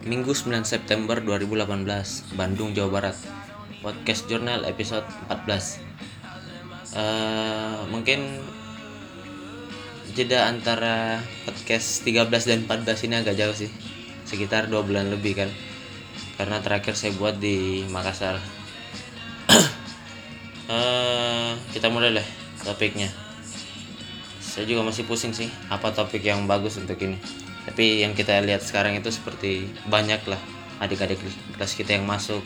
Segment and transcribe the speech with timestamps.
[0.00, 3.16] Minggu 9 September 2018 Bandung Jawa Barat.
[3.84, 5.76] Podcast Journal episode 14
[6.96, 8.40] Eh, Mungkin
[10.16, 13.68] jeda antara podcast 13 dan 14 ini agak jauh sih.
[14.24, 15.52] Sekitar 2 bulan lebih kan.
[16.40, 18.40] Karena terakhir saya buat di Makassar.
[20.72, 22.24] Eh, Kita mulai lah
[22.64, 23.12] topiknya.
[24.40, 28.64] Saya juga masih pusing sih apa topik yang bagus untuk ini tapi yang kita lihat
[28.64, 30.40] sekarang itu seperti banyak lah
[30.80, 31.20] adik-adik
[31.56, 32.40] kelas kita yang masuk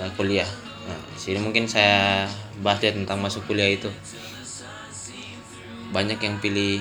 [0.00, 0.48] uh, kuliah.
[0.88, 2.26] Nah, sini mungkin saya
[2.64, 3.92] bahas ya tentang masuk kuliah itu.
[5.92, 6.80] Banyak yang pilih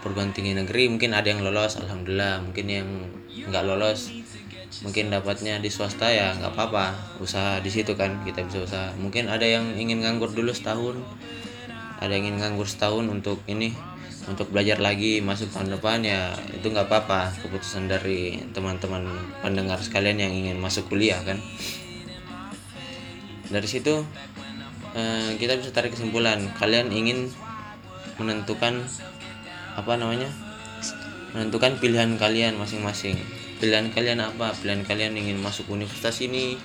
[0.00, 2.40] perguruan tinggi negeri mungkin ada yang lolos alhamdulillah.
[2.40, 2.88] Mungkin yang
[3.52, 4.10] nggak lolos
[4.84, 7.20] mungkin dapatnya di swasta ya nggak apa-apa.
[7.20, 8.88] Usaha di situ kan kita bisa usaha.
[8.96, 10.96] Mungkin ada yang ingin nganggur dulu setahun
[11.98, 13.74] ada yang ingin nganggur setahun untuk ini
[14.28, 17.32] untuk belajar lagi masuk tahun depan ya itu nggak apa-apa.
[17.40, 19.08] Keputusan dari teman-teman
[19.40, 21.40] pendengar sekalian yang ingin masuk kuliah kan?
[23.48, 24.04] Dari situ
[24.92, 26.44] eh, kita bisa tarik kesimpulan.
[26.60, 27.32] Kalian ingin
[28.20, 28.84] menentukan
[29.78, 30.28] apa namanya
[31.32, 33.16] menentukan pilihan kalian masing-masing.
[33.58, 34.52] Pilihan kalian apa?
[34.60, 36.60] Pilihan kalian ingin masuk universitas ini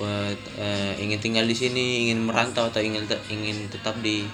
[0.00, 4.24] buat eh, ingin tinggal di sini, ingin merantau atau ingin ingin tetap di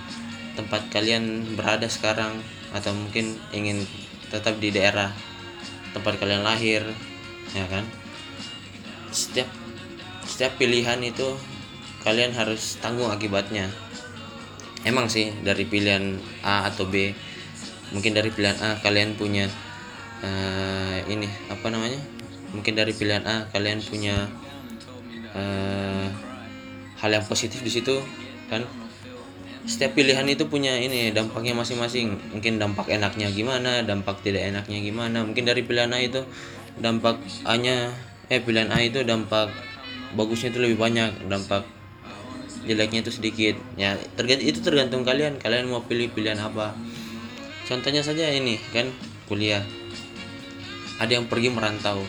[0.57, 2.41] tempat kalian berada sekarang
[2.73, 3.85] atau mungkin ingin
[4.33, 5.13] tetap di daerah
[5.95, 6.83] tempat kalian lahir,
[7.55, 7.85] ya kan?
[9.13, 9.49] Setiap
[10.27, 11.37] setiap pilihan itu
[12.03, 13.71] kalian harus tanggung akibatnya.
[14.83, 17.15] Emang sih dari pilihan A atau B,
[17.95, 19.47] mungkin dari pilihan A kalian punya
[20.25, 22.01] eh, ini apa namanya?
[22.53, 24.27] Mungkin dari pilihan A kalian punya
[25.35, 26.07] eh,
[26.97, 28.01] hal yang positif di situ
[28.47, 28.63] kan
[29.67, 32.15] setiap pilihan itu punya ini dampaknya masing-masing.
[32.31, 35.27] Mungkin dampak enaknya gimana dampak tidak enaknya gimana.
[35.27, 36.23] Mungkin dari pilihan A itu
[36.79, 37.91] dampak A nya
[38.31, 39.51] eh pilihan A itu dampak
[40.15, 41.67] bagusnya itu lebih banyak dampak
[42.63, 43.59] jeleknya itu sedikit.
[43.75, 45.43] Ya tergantung itu tergantung kalian.
[45.43, 46.79] Kalian mau pilih pilihan apa.
[47.67, 48.87] Contohnya saja ini kan
[49.27, 49.67] kuliah.
[51.03, 52.07] Ada yang pergi merantau.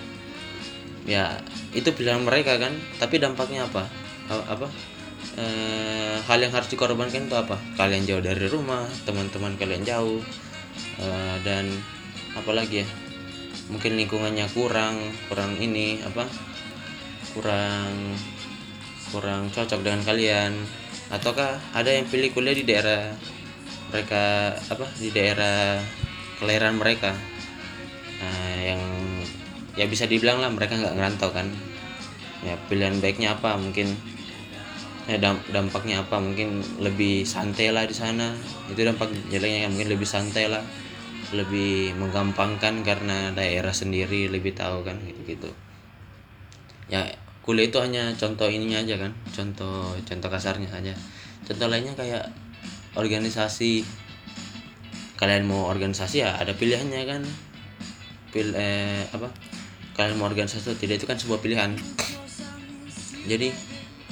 [1.09, 1.41] Ya
[1.73, 2.77] itu pilihan mereka kan.
[3.01, 3.89] Tapi dampaknya apa?
[4.29, 4.69] Apa
[5.37, 7.57] Eh, hal yang harus dikorbankan itu apa?
[7.77, 10.21] Kalian jauh dari rumah teman-teman kalian jauh
[10.97, 11.69] Eh, dan
[12.33, 12.87] apalagi ya?
[13.69, 14.97] Mungkin lingkungannya kurang
[15.29, 16.25] kurang ini apa?
[17.35, 18.17] Kurang
[19.13, 20.53] kurang cocok dengan kalian.
[21.13, 23.13] Ataukah ada yang pilih kuliah di daerah
[23.93, 24.85] mereka apa?
[24.97, 25.79] Di daerah
[26.41, 27.13] kelahiran mereka?
[28.17, 28.81] Nah, yang
[29.77, 31.47] ya bisa dibilang lah mereka nggak ngerantau kan?
[32.41, 33.53] Ya pilihan baiknya apa?
[33.59, 33.93] Mungkin
[35.07, 36.19] ya dam- dampaknya apa?
[36.19, 38.35] Mungkin lebih santai lah di sana.
[38.69, 40.63] Itu dampak jeleknya kan mungkin lebih santai lah.
[41.31, 45.51] Lebih menggampangkan karena daerah sendiri lebih tahu kan gitu gitu
[46.87, 47.03] ya
[47.43, 49.11] kuliah itu hanya contoh ininya aja kan.
[49.31, 50.93] Contoh contoh kasarnya saja
[51.47, 52.27] contoh lainnya kayak
[52.99, 53.87] organisasi.
[55.17, 57.21] Kalian mau organisasi ya ada pilihannya kan.
[58.35, 59.31] Pil eh, apa?
[59.95, 61.71] Kalian mau organisasi atau tidak itu kan sebuah pilihan.
[63.27, 63.49] Jadi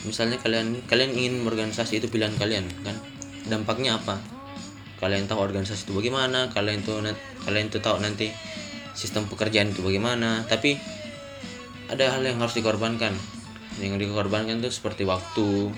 [0.05, 2.95] misalnya kalian kalian ingin berorganisasi itu pilihan kalian kan?
[3.49, 4.21] Dampaknya apa?
[5.01, 7.03] Kalian tahu organisasi itu bagaimana kalian tuh
[7.43, 8.31] kalian tuh tahu nanti
[8.95, 10.79] sistem pekerjaan itu bagaimana tapi
[11.91, 13.13] ada hal yang harus dikorbankan.
[13.77, 15.73] Yang dikorbankan tuh seperti waktu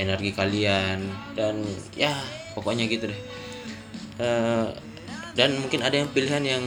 [0.00, 1.60] energi kalian dan
[1.92, 2.16] ya
[2.56, 3.20] pokoknya gitu deh.
[4.20, 4.68] Eh,
[5.36, 6.64] dan mungkin ada yang pilihan yang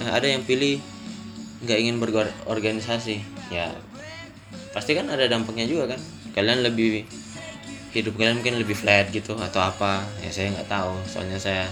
[0.00, 0.78] eh, ada yang pilih
[1.64, 3.24] nggak ingin berorganisasi.
[3.50, 3.74] Ya
[4.70, 6.00] pasti kan ada dampaknya juga kan.
[6.34, 7.06] Kalian lebih
[7.90, 10.06] hidup kalian mungkin lebih flat gitu atau apa.
[10.22, 10.94] Ya saya nggak tahu.
[11.06, 11.66] Soalnya saya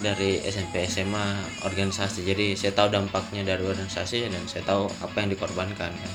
[0.00, 2.24] dari SMP SMA organisasi.
[2.24, 6.12] Jadi saya tahu dampaknya dari organisasi dan saya tahu apa yang dikorbankan kan.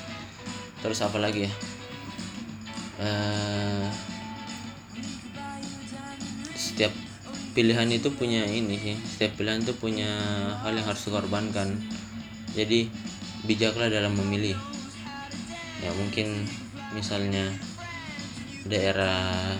[0.79, 1.51] terus apa lagi ya?
[3.03, 3.87] Eh,
[6.55, 6.95] setiap
[7.51, 8.95] pilihan itu punya ini sih.
[8.95, 10.07] Setiap pilihan itu punya
[10.63, 11.75] hal yang harus dikorbankan.
[12.55, 12.87] Jadi
[13.43, 14.55] bijaklah dalam memilih
[15.79, 16.43] ya mungkin
[16.91, 17.47] misalnya
[18.67, 19.55] daerah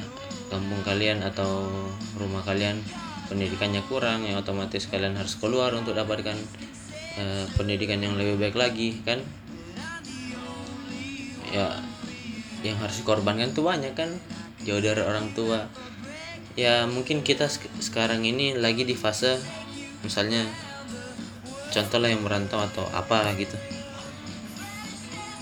[0.49, 1.69] kampung kalian atau
[2.17, 2.81] rumah kalian
[3.29, 6.35] pendidikannya kurang ya otomatis kalian harus keluar untuk dapatkan
[7.15, 9.21] eh, pendidikan yang lebih baik lagi kan?
[11.49, 11.77] Ya
[12.65, 14.09] yang harus dikorbankan tuh banyak kan?
[14.65, 15.69] Jauh dari orang tua.
[16.59, 19.39] Ya mungkin kita sek- sekarang ini lagi di fase
[20.03, 20.43] misalnya
[21.69, 23.55] contoh lah yang merantau atau apa gitu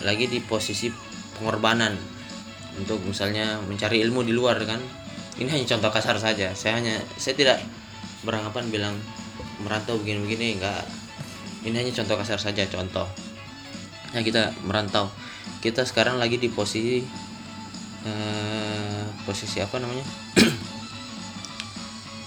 [0.04, 0.90] lagi di posisi
[1.38, 1.94] pengorbanan
[2.78, 4.82] untuk misalnya mencari ilmu di luar kan?
[5.38, 6.54] Ini hanya contoh kasar saja.
[6.58, 7.58] Saya hanya saya tidak
[8.26, 8.96] beranggapan bilang
[9.62, 10.84] merantau begini-begini enggak.
[11.66, 13.06] Ini hanya contoh kasar saja contoh.
[14.14, 15.10] Ya kita merantau.
[15.62, 17.02] Kita sekarang lagi di posisi
[18.06, 20.06] eh, posisi apa namanya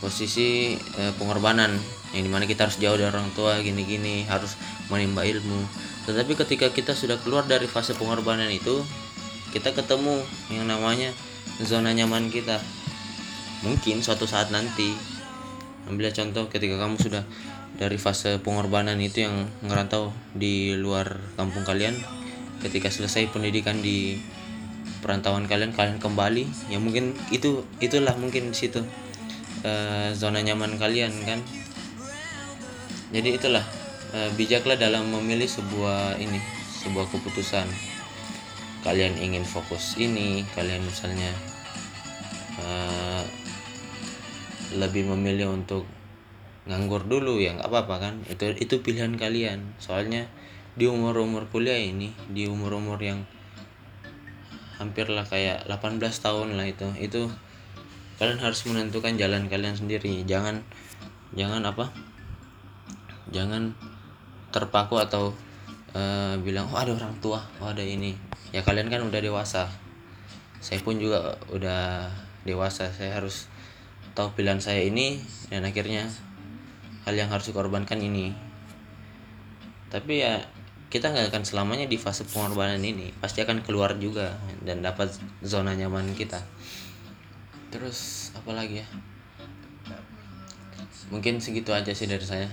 [0.00, 1.76] posisi eh, pengorbanan
[2.10, 4.58] yang di mana kita harus jauh dari orang tua gini-gini harus
[4.90, 5.62] menimba ilmu.
[6.08, 8.82] Tetapi ketika kita sudah keluar dari fase pengorbanan itu
[9.54, 11.14] kita ketemu yang namanya
[11.62, 12.58] zona nyaman kita.
[13.60, 14.96] Mungkin suatu saat nanti
[15.86, 17.22] ambil contoh ketika kamu sudah
[17.76, 21.96] dari fase pengorbanan itu yang ngerantau di luar kampung kalian
[22.60, 24.20] ketika selesai pendidikan di
[25.00, 28.84] perantauan kalian kalian kembali ya mungkin itu itulah mungkin situ
[29.66, 31.40] uh, zona nyaman kalian kan?
[33.10, 33.62] Jadi itulah
[34.14, 36.38] uh, bijaklah dalam memilih sebuah ini
[36.86, 37.66] sebuah keputusan.
[38.80, 41.32] Kalian ingin fokus ini kalian misalnya
[42.56, 43.22] uh,
[44.78, 45.84] lebih memilih untuk
[46.64, 48.14] nganggur dulu ya nggak apa-apa kan?
[48.30, 49.76] Itu itu pilihan kalian.
[49.82, 50.30] Soalnya
[50.78, 53.26] di umur umur kuliah ini di umur umur yang
[54.80, 57.28] hampir lah kayak 18 tahun lah itu itu
[58.20, 60.28] kalian harus menentukan jalan kalian sendiri.
[60.28, 60.60] Jangan
[61.32, 61.88] jangan apa?
[63.32, 63.72] Jangan
[64.52, 65.32] terpaku atau
[65.96, 68.12] uh, bilang oh ada orang tua oh ada ini.
[68.52, 69.72] Ya kalian kan udah dewasa.
[70.60, 72.12] Saya pun juga udah
[72.44, 72.92] dewasa.
[72.92, 73.48] Saya harus
[74.12, 76.04] tahu pilihan saya ini dan akhirnya
[77.08, 78.36] hal yang harus dikorbankan ini.
[79.88, 80.44] Tapi ya
[80.92, 83.16] kita nggak akan selamanya di fase pengorbanan ini.
[83.16, 85.08] Pasti akan keluar juga dan dapat
[85.40, 86.44] zona nyaman kita
[87.70, 88.86] terus apa lagi ya?
[91.10, 92.50] Mungkin segitu aja sih dari saya.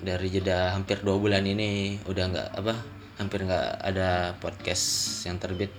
[0.00, 2.74] Dari jeda hampir dua bulan ini udah nggak apa
[3.20, 4.84] hampir nggak ada podcast
[5.28, 5.72] yang terbit.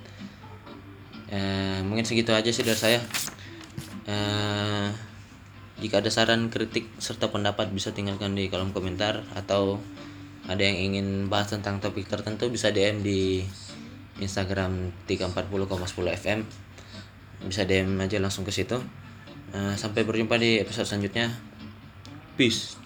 [1.33, 3.01] Eh, mungkin segitu aja sih dari saya.
[4.05, 4.87] Eh,
[5.81, 9.81] jika ada saran, kritik, serta pendapat bisa tinggalkan di kolom komentar atau
[10.45, 13.41] ada yang ingin bahas tentang topik tertentu bisa DM di
[14.21, 16.39] Instagram 340,10 FM.
[17.45, 18.77] Bisa DM aja langsung ke situ.
[19.51, 21.33] Uh, sampai berjumpa di episode selanjutnya.
[22.39, 22.79] Peace.